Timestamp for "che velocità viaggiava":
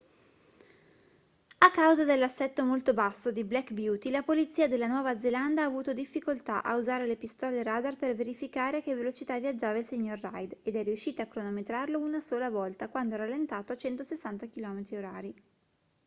8.81-9.77